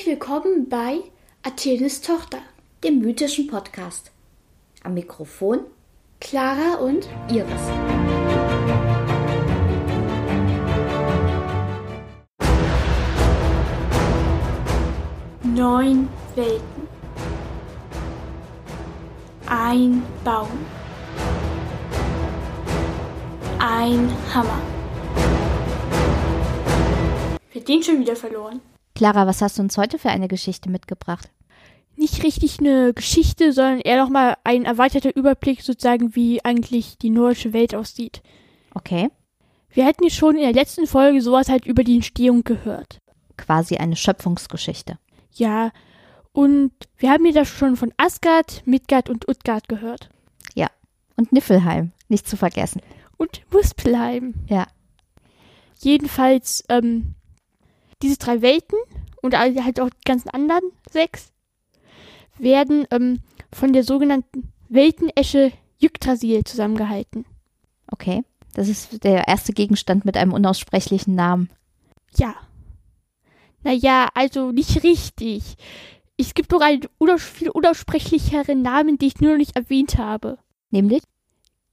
[0.00, 1.00] Herzlich willkommen bei
[1.42, 2.38] Athenes Tochter,
[2.82, 4.10] dem mythischen Podcast.
[4.82, 5.60] Am Mikrofon
[6.20, 7.46] Clara und Iris.
[15.42, 16.88] Neun Welten.
[19.48, 20.48] Ein Baum.
[23.58, 24.62] Ein Hammer.
[27.52, 28.62] Wird den schon wieder verloren.
[29.00, 31.30] Clara, was hast du uns heute für eine Geschichte mitgebracht?
[31.96, 37.54] Nicht richtig eine Geschichte, sondern eher nochmal ein erweiterter Überblick, sozusagen, wie eigentlich die nordische
[37.54, 38.20] Welt aussieht.
[38.74, 39.08] Okay.
[39.70, 42.98] Wir hatten ja schon in der letzten Folge sowas halt über die Entstehung gehört.
[43.38, 44.98] Quasi eine Schöpfungsgeschichte.
[45.32, 45.70] Ja,
[46.32, 50.10] und wir haben ja da schon von Asgard, Midgard und Utgard gehört.
[50.54, 50.66] Ja.
[51.16, 52.82] Und Niffelheim, nicht zu vergessen.
[53.16, 54.34] Und Muspelheim.
[54.46, 54.66] Ja.
[55.78, 57.14] Jedenfalls, ähm,
[58.02, 58.78] diese drei Welten
[59.22, 61.32] und halt auch die ganzen anderen sechs
[62.38, 63.20] werden ähm,
[63.52, 67.24] von der sogenannten Weltenesche Yggdrasil zusammengehalten.
[67.90, 68.22] Okay.
[68.54, 71.50] Das ist der erste Gegenstand mit einem unaussprechlichen Namen.
[72.16, 72.34] Ja.
[73.62, 75.56] Naja, also nicht richtig.
[76.16, 80.38] Es gibt noch einen unaus viel unaussprechlicheren Namen, den ich nur noch nicht erwähnt habe.
[80.70, 81.02] Nämlich?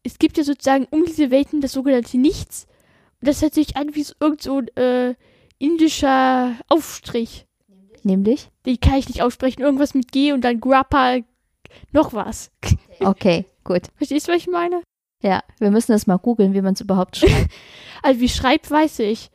[0.03, 2.67] Es gibt ja sozusagen um diese Welten das sogenannte Nichts.
[3.20, 5.16] Und das hört sich an wie so irgend so ein äh,
[5.59, 7.45] indischer Aufstrich.
[8.03, 8.50] Nämlich?
[8.66, 9.61] Den kann ich nicht aussprechen.
[9.61, 11.17] Irgendwas mit G und dann Grappa
[11.91, 12.52] noch was.
[12.99, 13.83] Okay, gut.
[13.95, 14.81] Verstehst du, was ich meine?
[15.22, 17.52] Ja, wir müssen das mal googeln, wie man es überhaupt schreibt.
[18.02, 19.30] Also wie schreibt, weiß ich.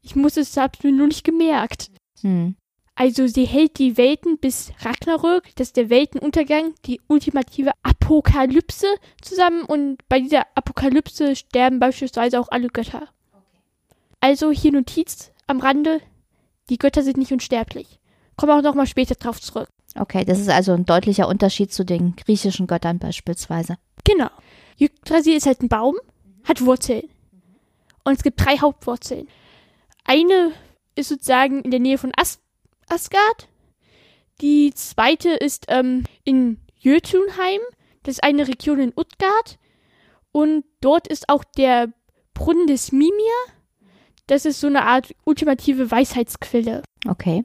[0.00, 1.90] Ich muss es, hab's mir nur nicht gemerkt.
[2.20, 2.54] hm.
[2.96, 8.86] Also sie hält die Welten bis Ragnarök, das ist der Weltenuntergang, die ultimative Apokalypse
[9.20, 13.08] zusammen und bei dieser Apokalypse sterben beispielsweise auch alle Götter.
[14.20, 16.00] Also hier Notiz am Rande,
[16.68, 18.00] die Götter sind nicht unsterblich.
[18.36, 19.68] Kommen auch nochmal später drauf zurück.
[19.96, 23.76] Okay, das ist also ein deutlicher Unterschied zu den griechischen Göttern beispielsweise.
[24.04, 24.30] Genau.
[24.78, 25.96] Yggdrasil ist halt ein Baum,
[26.42, 27.04] hat Wurzeln.
[28.02, 29.28] Und es gibt drei Hauptwurzeln.
[30.04, 30.52] Eine
[30.94, 32.40] ist sozusagen in der Nähe von As
[32.88, 33.48] Asgard.
[34.40, 37.60] Die zweite ist ähm, in Jötunheim.
[38.02, 39.58] Das ist eine Region in Utgard.
[40.32, 41.92] Und dort ist auch der
[42.34, 43.12] Brunnen des Mimir.
[44.26, 46.82] Das ist so eine Art ultimative Weisheitsquelle.
[47.06, 47.44] Okay.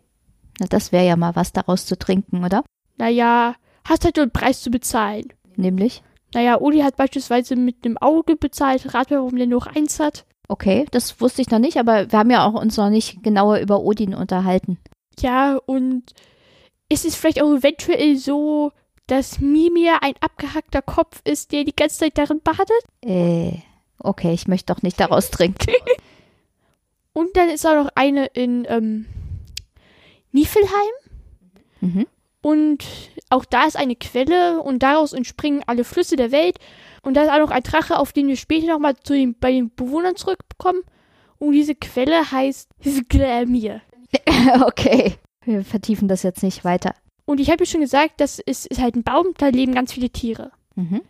[0.59, 2.63] Na, das wäre ja mal was daraus zu trinken, oder?
[2.97, 5.25] Naja, hast halt nur einen Preis zu bezahlen.
[5.55, 6.03] Nämlich?
[6.33, 8.93] Naja, Uli hat beispielsweise mit einem Auge bezahlt.
[8.93, 10.25] Rat mal, warum der nur eins hat.
[10.47, 13.59] Okay, das wusste ich noch nicht, aber wir haben ja auch uns noch nicht genauer
[13.59, 14.79] über Odin unterhalten.
[15.19, 16.13] Ja, und
[16.87, 18.71] ist es vielleicht auch eventuell so,
[19.07, 22.71] dass Mimir ein abgehackter Kopf ist, der die ganze Zeit darin badet?
[23.03, 23.59] Äh,
[23.99, 25.71] okay, ich möchte doch nicht daraus trinken.
[27.19, 29.05] Und dann ist auch noch eine in ähm,
[30.31, 30.69] Niflheim.
[31.81, 32.07] Mhm.
[32.41, 32.85] Und
[33.29, 36.59] auch da ist eine Quelle und daraus entspringen alle Flüsse der Welt.
[37.01, 39.51] Und da ist auch noch ein Drache, auf den wir später nochmal zu den, bei
[39.51, 40.81] den Bewohnern zurückkommen.
[41.39, 43.81] Und diese Quelle heißt Sklamir.
[44.61, 45.15] okay.
[45.43, 46.95] Wir vertiefen das jetzt nicht weiter.
[47.25, 49.91] Und ich habe ja schon gesagt, das ist, ist halt ein Baum, da leben ganz
[49.91, 50.53] viele Tiere.
[50.75, 51.01] Mhm.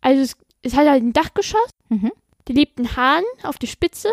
[0.00, 2.10] Also es, es hat halt ein Dachgeschoss, Mhm.
[2.46, 4.08] da lebt ein Hahn auf der Spitze.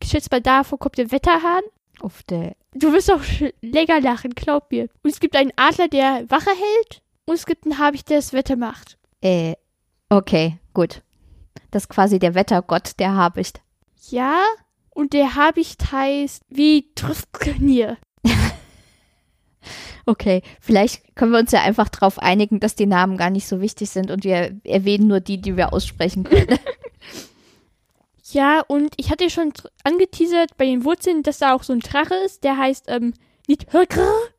[0.00, 1.62] Ich schätze mal, davor kommt der Wetterhahn.
[2.00, 2.54] Auf der.
[2.74, 3.22] Du wirst auch
[3.60, 4.88] länger lachen, glaub mir.
[5.02, 7.02] Und es gibt einen Adler, der Wache hält.
[7.24, 8.96] Und es gibt einen Habicht, der das Wetter macht.
[9.20, 9.54] Äh,
[10.08, 11.02] okay, gut.
[11.70, 13.60] Das ist quasi der Wettergott, der Habicht.
[14.10, 14.44] Ja,
[14.90, 17.98] und der Habicht heißt wie Trüsknier.
[20.06, 23.60] Okay, vielleicht können wir uns ja einfach darauf einigen, dass die Namen gar nicht so
[23.60, 26.58] wichtig sind und wir erwähnen nur die, die wir aussprechen können.
[28.32, 29.52] Ja, und ich hatte schon
[29.84, 33.14] angeteasert bei den Wurzeln, dass da auch so ein Drache ist, der heißt, ähm,
[33.46, 33.66] nicht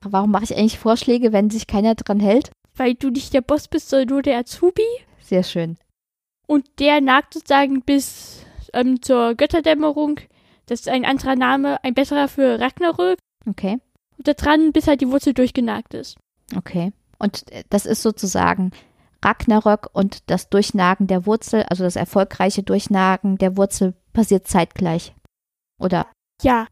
[0.01, 2.51] Warum mache ich eigentlich Vorschläge, wenn sich keiner dran hält?
[2.79, 4.81] weil du nicht der Boss bist, sondern nur der Azubi.
[5.21, 5.77] Sehr schön.
[6.47, 10.19] Und der nagt sozusagen bis ähm, zur Götterdämmerung.
[10.65, 13.19] Das ist ein anderer Name, ein besserer für Ragnarök.
[13.47, 13.77] Okay,
[14.17, 16.17] Und da dran, bis halt die Wurzel durchgenagt ist.
[16.55, 16.91] okay.
[17.21, 18.71] Und äh, das ist sozusagen
[19.23, 25.13] Ragnarök und das Durchnagen der Wurzel, also das erfolgreiche Durchnagen der Wurzel passiert zeitgleich.
[25.79, 26.07] Oder?
[26.41, 26.67] Ja,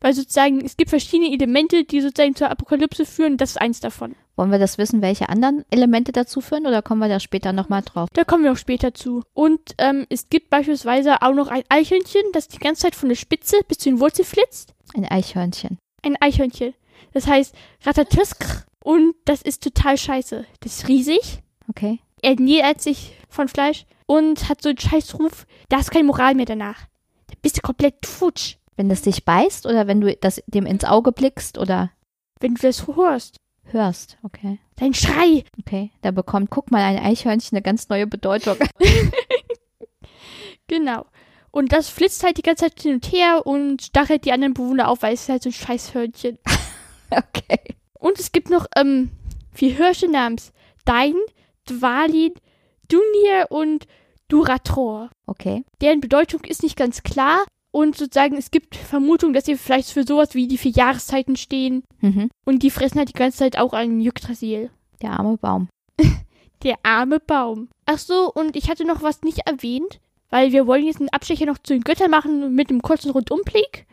[0.00, 3.36] weil sozusagen es gibt verschiedene Elemente, die sozusagen zur Apokalypse führen.
[3.36, 4.14] Das ist eins davon.
[4.36, 7.82] Wollen wir das wissen, welche anderen Elemente dazu führen oder kommen wir da später nochmal
[7.82, 8.08] drauf?
[8.12, 9.24] Da kommen wir auch später zu.
[9.34, 13.16] Und ähm, es gibt beispielsweise auch noch ein Eichhörnchen, das die ganze Zeit von der
[13.16, 14.74] Spitze bis zu den Wurzeln flitzt.
[14.94, 15.78] Ein Eichhörnchen.
[16.02, 16.74] Ein Eichhörnchen.
[17.12, 17.54] Das heißt
[17.84, 18.66] Ratatusk.
[18.84, 20.46] Und das ist total scheiße.
[20.60, 21.42] Das ist riesig.
[21.68, 22.00] Okay.
[22.22, 25.46] Er ernährt sich von Fleisch und hat so einen Scheißruf.
[25.68, 26.86] Da ist keine Moral mehr danach.
[27.28, 28.56] Da bist du komplett futsch.
[28.76, 31.90] Wenn das dich beißt oder wenn du das dem ins Auge blickst oder
[32.40, 33.36] wenn du das hörst.
[33.64, 34.60] Hörst, okay.
[34.76, 35.44] Dein Schrei.
[35.58, 35.90] Okay.
[36.00, 38.56] Da bekommt, guck mal, ein Eichhörnchen eine ganz neue Bedeutung.
[40.68, 41.06] Genau.
[41.50, 44.88] Und das flitzt halt die ganze Zeit hin und her und stachelt die anderen Bewohner
[44.88, 46.38] auf, weil es ist halt so ein Scheißhörnchen.
[47.10, 47.74] okay.
[47.94, 49.10] Und es gibt noch ähm,
[49.52, 50.52] vier Hirsche namens
[50.84, 51.16] Dain,
[51.68, 52.32] Dwalin,
[52.88, 53.86] Dunir und
[54.28, 55.10] Durator.
[55.26, 55.64] Okay.
[55.80, 57.44] Deren Bedeutung ist nicht ganz klar.
[57.70, 61.84] Und sozusagen, es gibt Vermutungen, dass sie vielleicht für sowas wie die vier Jahreszeiten stehen.
[62.00, 62.30] Mhm.
[62.46, 64.70] Und die fressen halt die ganze Zeit auch einen Yggdrasil.
[65.02, 65.68] Der arme Baum.
[66.62, 67.68] Der arme Baum.
[67.86, 70.00] Ach so, und ich hatte noch was nicht erwähnt,
[70.30, 73.86] weil wir wollen jetzt einen Abstecher noch zu den Göttern machen mit einem kurzen Rundumblick.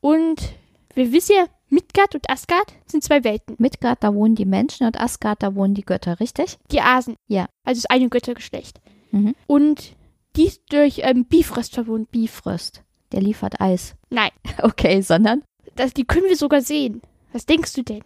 [0.00, 0.54] Und
[0.94, 3.56] wir wissen ja, Midgard und Asgard sind zwei Welten.
[3.58, 6.58] Midgard, da wohnen die Menschen und Asgard, da wohnen die Götter, richtig?
[6.70, 7.16] Die Asen.
[7.26, 7.46] Ja.
[7.64, 8.80] Also das eine Göttergeschlecht.
[9.10, 9.34] Mhm.
[9.46, 9.96] Und
[10.36, 12.08] die ist durch ähm, Bifrost verbunden.
[12.10, 12.82] Bifrost.
[13.12, 13.94] Der liefert Eis.
[14.10, 14.30] Nein,
[14.62, 15.42] Okay, sondern
[15.76, 17.02] das, die können wir sogar sehen.
[17.32, 18.02] Was denkst du denn?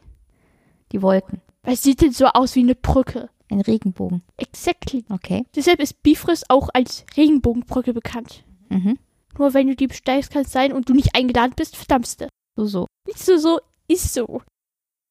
[0.93, 1.43] die Wolken.
[1.63, 3.29] Es sieht denn so aus wie eine Brücke.
[3.51, 4.23] Ein Regenbogen.
[4.39, 5.05] Exactly.
[5.11, 5.45] Okay.
[5.55, 8.45] Deshalb ist Bifrost auch als Regenbogenbrücke bekannt.
[8.71, 8.99] Mhm.
[9.39, 12.29] Nur wenn du die besteigst, kann es sein und du nicht eingeladen bist, verdammst du.
[12.59, 12.87] So, so.
[13.07, 14.43] Nicht so, so, ist so.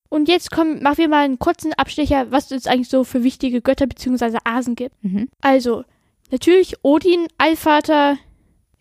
[0.10, 3.62] Und jetzt kommen, machen wir mal einen kurzen Abstecher, was es eigentlich so für wichtige
[3.62, 4.40] Götter bzw.
[4.44, 5.02] Asen gibt.
[5.02, 5.30] Mhm.
[5.42, 5.86] Also,
[6.30, 8.18] natürlich Odin, Allvater,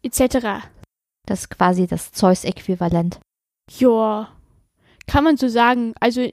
[0.02, 0.66] etc.
[1.26, 3.20] Das ist quasi das Zeus-Äquivalent.
[3.78, 4.32] Ja,
[5.06, 5.94] kann man so sagen.
[6.00, 6.28] Also,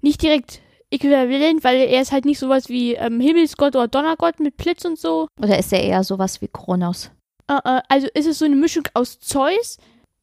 [0.00, 4.56] nicht direkt äquivalent, weil er ist halt nicht sowas wie ähm, Himmelsgott oder Donnergott mit
[4.56, 5.28] Blitz und so.
[5.38, 7.10] Oder ist er eher sowas wie Kronos?
[7.46, 9.76] Äh, äh, also ist es so eine Mischung aus Zeus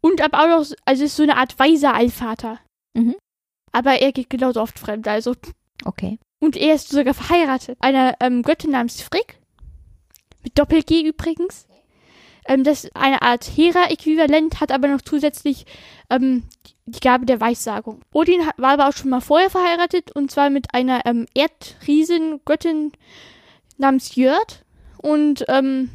[0.05, 2.59] und aber auch noch, also ist so eine Art weiser Allvater.
[2.93, 3.15] Mhm.
[3.71, 5.33] Aber er geht genauso oft fremd, also.
[5.83, 6.19] Okay.
[6.39, 7.75] Und er ist sogar verheiratet.
[7.81, 9.39] Einer ähm, Göttin namens Frick.
[10.43, 11.65] Mit Doppel-G übrigens.
[12.45, 15.65] Ähm, das ist eine Art Hera-Äquivalent, hat aber noch zusätzlich
[16.11, 16.43] ähm,
[16.85, 18.01] die Gabe der Weissagung.
[18.13, 22.91] Odin war aber auch schon mal vorher verheiratet und zwar mit einer ähm, Erdriesengöttin
[23.79, 24.65] namens Jörd.
[24.99, 25.89] Und ähm,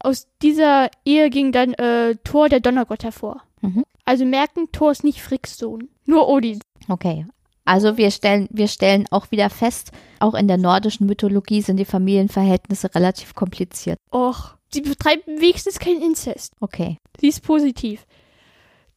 [0.00, 3.42] aus dieser Ehe ging dann äh, Thor, der Donnergott, hervor.
[3.60, 3.84] Mhm.
[4.04, 5.88] Also merken, Thor ist nicht Fricks Sohn.
[6.06, 6.60] Nur Odin.
[6.88, 7.26] Okay.
[7.64, 11.84] Also wir stellen, wir stellen auch wieder fest, auch in der nordischen Mythologie sind die
[11.84, 13.98] Familienverhältnisse relativ kompliziert.
[14.12, 16.54] Och, sie betreiben wenigstens keinen Inzest.
[16.60, 16.96] Okay.
[17.20, 18.06] Sie ist positiv.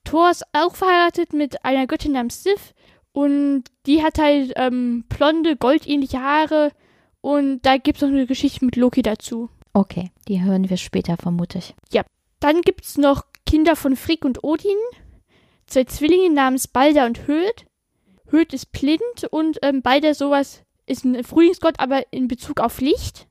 [0.03, 2.73] Thor ist auch verheiratet mit einer Göttin namens Sif
[3.11, 6.71] und die hat halt ähm, blonde, goldähnliche Haare
[7.21, 9.50] und da gibt es noch eine Geschichte mit Loki dazu.
[9.73, 10.11] Okay.
[10.27, 11.75] Die hören wir später, vermute ich.
[12.43, 14.75] Dann gibt es noch Kinder von Frigg und Odin,
[15.65, 17.65] zwei Zwillinge namens Balder und Höd.
[18.27, 23.27] Höd ist blind und ähm, Balder sowas ist ein Frühlingsgott, aber in Bezug auf Licht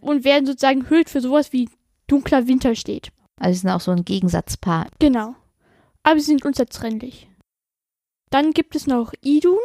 [0.00, 1.68] und werden sozusagen Höd für sowas wie
[2.06, 3.10] dunkler Winter steht.
[3.38, 4.86] Also sie sind auch so ein Gegensatzpaar.
[4.98, 5.34] Genau.
[6.02, 7.28] Aber sie sind unzertrennlich.
[8.30, 9.58] Dann gibt es noch Idun.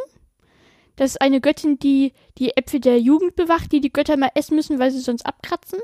[0.96, 4.56] Das ist eine Göttin, die die Äpfel der Jugend bewacht, die die Götter mal essen
[4.56, 5.80] müssen, weil sie sonst abkratzen.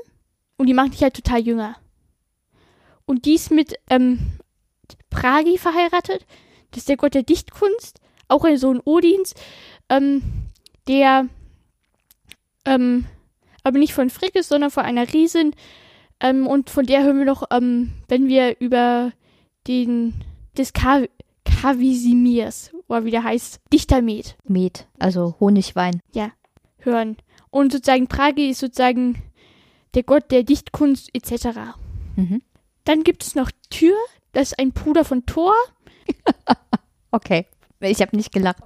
[0.61, 1.75] Und die macht dich halt total jünger.
[3.05, 4.33] Und die ist mit ähm,
[5.09, 6.27] Pragi verheiratet.
[6.69, 7.99] Das ist der Gott der Dichtkunst.
[8.27, 9.33] Auch ein Sohn Odins.
[9.89, 10.21] Ähm,
[10.87, 11.25] der
[12.65, 13.05] ähm,
[13.63, 15.55] aber nicht von Frigg ist, sondern von einer Riesin.
[16.19, 19.13] Ähm, und von der hören wir noch, ähm, wenn wir über
[19.67, 20.13] den
[20.55, 21.05] des Ka
[21.43, 26.01] Kavisimirs, oder wie der heißt, Dichtermet Met, also Honigwein.
[26.77, 27.17] hören.
[27.49, 29.23] Und sozusagen Pragi ist sozusagen
[29.93, 31.47] der Gott der Dichtkunst etc.
[32.15, 32.41] Mhm.
[32.85, 33.95] Dann gibt es noch Tyr,
[34.33, 35.53] das ist ein Bruder von Thor.
[37.13, 37.45] Okay.
[37.81, 38.63] Ich habe nicht gelacht,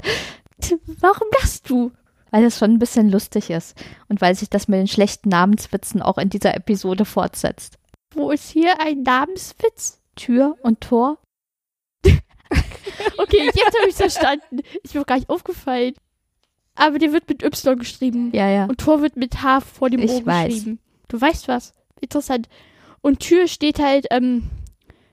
[0.99, 1.91] Warum lachst du?
[2.31, 3.75] weil es schon ein bisschen lustig ist
[4.09, 7.77] und weil sich das mit den schlechten Namenswitzen auch in dieser Episode fortsetzt.
[8.13, 10.01] Wo ist hier ein Namenswitz?
[10.15, 11.17] Tür und Tor?
[13.17, 14.59] Okay, jetzt habe ich verstanden.
[14.83, 15.93] Ist mir gar nicht aufgefallen.
[16.75, 18.31] Aber der wird mit Y geschrieben.
[18.33, 18.65] Ja, ja.
[18.65, 20.53] Und Tor wird mit H vor dem Ich O weiß.
[20.53, 20.79] geschrieben.
[21.07, 21.73] Du weißt was.
[22.01, 22.47] Interessant.
[23.01, 24.49] Und Tür steht halt, ähm,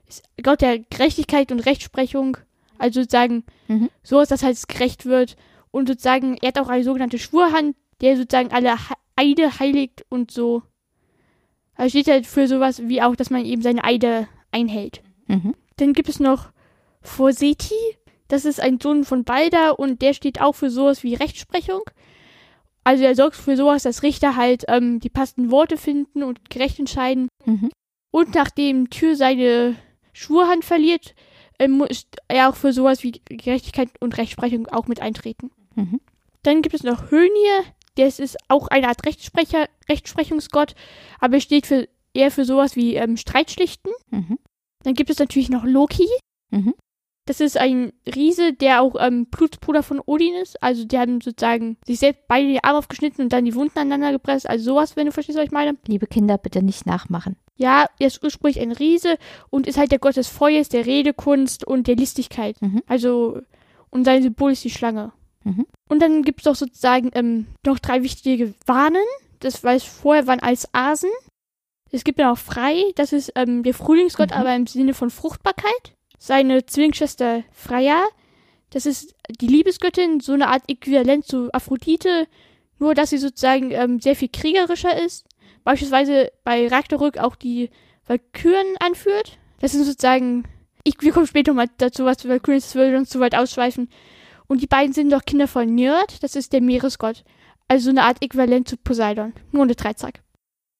[0.09, 2.37] ist Gott der Gerechtigkeit und Rechtsprechung.
[2.79, 3.91] Also sozusagen, Mhm.
[4.03, 5.37] so ist das halt gerecht wird.
[5.71, 8.77] Und sozusagen, er hat auch eine sogenannte Schwurhand, der sozusagen alle
[9.17, 10.63] Eide heiligt und so.
[11.75, 15.03] Also steht halt für sowas wie auch, dass man eben seine Eide einhält.
[15.29, 15.55] Mhm.
[15.77, 16.51] Dann gibt es noch
[17.01, 17.75] Forseti.
[18.29, 21.83] Das ist ein Sohn von Balder und der steht auch für sowas wie Rechtsprechung.
[22.85, 26.79] Also er sorgt für sowas, dass Richter halt ähm, die passenden Worte finden und gerecht
[26.79, 27.29] entscheiden.
[27.45, 27.71] Mhm.
[28.11, 29.77] Und nachdem Tyr seine
[30.13, 31.15] Schwurhand verliert,
[31.59, 35.51] ähm, muss er auch für sowas wie Gerechtigkeit und Rechtsprechung auch mit eintreten.
[35.77, 36.01] Mhm.
[36.43, 37.63] Dann gibt es noch Hönir,
[37.97, 40.75] der ist- ist auch eine Art Rechtsprecher, Rechtsprechungsgott,
[41.21, 43.93] aber er steht für, eher für sowas wie ähm, Streitschlichten.
[44.11, 44.39] Mhm.
[44.83, 46.09] Dann gibt es natürlich noch Loki.
[46.51, 46.75] Mhm.
[47.25, 50.61] Das ist ein Riese, der auch ähm, Blutsbruder von Odin ist.
[50.63, 54.11] Also die haben sozusagen sich selbst beide die Arme aufgeschnitten und dann die Wunden aneinander
[54.13, 54.49] gepresst.
[54.49, 55.77] Also sowas, wenn du verstehst, was ich meine.
[55.87, 57.37] Liebe Kinder, bitte nicht nachmachen.
[57.57, 59.19] Ja, er ist ursprünglich ein Riese
[59.51, 62.61] und ist halt der Gott des Feuers, der Redekunst und der Listigkeit.
[62.61, 62.83] Mhm.
[62.89, 63.41] Also,
[63.91, 65.13] und sein Symbol ist die Schlange.
[65.45, 65.67] Mhm.
[65.89, 69.05] Und dann gibt es auch sozusagen ähm, noch drei wichtige Warnen.
[69.39, 71.11] Das weiß vorher waren als Asen.
[71.93, 74.37] Es gibt ja auch Frei, das ist ähm, der Frühlingsgott, Mhm.
[74.37, 75.95] aber im Sinne von Fruchtbarkeit.
[76.25, 78.05] Seine Zwillingsschwester Freya,
[78.71, 82.29] das ist die Liebesgöttin, so eine Art Äquivalent zu Aphrodite,
[82.79, 85.27] nur dass sie sozusagen ähm, sehr viel kriegerischer ist.
[85.65, 87.71] Beispielsweise bei Ragnarök auch die
[88.07, 89.37] Valkyren anführt.
[89.59, 90.45] Das sind sozusagen,
[90.85, 93.89] ich, wir kommen später mal dazu, was Valkyren ist, das würde uns zu weit ausschweifen.
[94.47, 97.25] Und die beiden sind doch Kinder von Njörd, das ist der Meeresgott.
[97.67, 100.23] Also eine Art Äquivalent zu Poseidon, nur ohne Dreizack.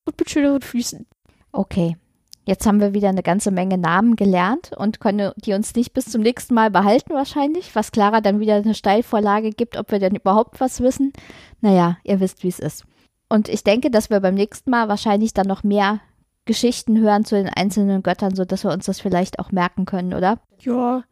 [0.05, 1.05] Und mit schöneren Füßen.
[1.51, 1.97] Okay.
[2.45, 6.07] Jetzt haben wir wieder eine ganze Menge Namen gelernt und können die uns nicht bis
[6.07, 10.17] zum nächsten Mal behalten wahrscheinlich, was Clara dann wieder eine Steilvorlage gibt, ob wir denn
[10.17, 11.13] überhaupt was wissen.
[11.61, 12.85] Naja, ihr wisst, wie es ist.
[13.29, 16.01] Und ich denke, dass wir beim nächsten Mal wahrscheinlich dann noch mehr
[16.45, 20.41] Geschichten hören zu den einzelnen Göttern, sodass wir uns das vielleicht auch merken können, oder?
[20.59, 21.05] Ja,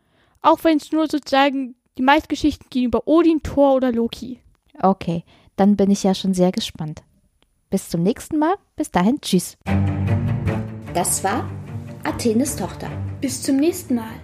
[0.42, 4.40] auch wenn es nur sozusagen die meisten Geschichten gehen über Odin, Thor oder Loki.
[4.82, 5.24] Okay,
[5.56, 7.02] dann bin ich ja schon sehr gespannt.
[7.70, 8.54] Bis zum nächsten Mal.
[8.74, 9.56] Bis dahin, tschüss.
[10.94, 11.48] Das war
[12.02, 12.90] Athenes Tochter.
[13.20, 14.18] Bis zum nächsten Mal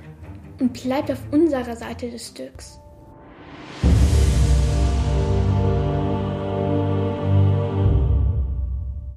[0.59, 2.81] und bleibt auf unserer Seite des Stücks.